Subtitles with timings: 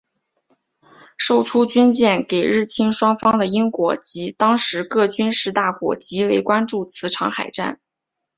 [1.15, 7.79] 售出军舰给日清双方的英国及当时各军事大国极为关注此场海战。